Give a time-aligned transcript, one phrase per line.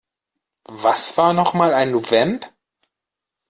[0.67, 2.51] Was war noch mal ein Vamp?